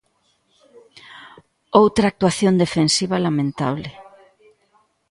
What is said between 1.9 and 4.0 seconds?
actuación defensiva lamentable.